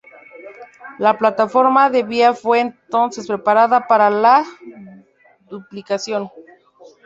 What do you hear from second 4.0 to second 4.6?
la